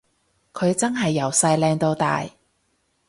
[0.51, 2.27] 佢真係由細靚到大